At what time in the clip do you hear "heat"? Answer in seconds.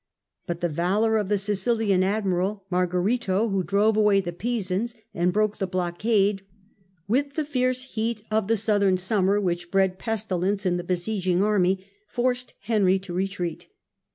7.83-8.23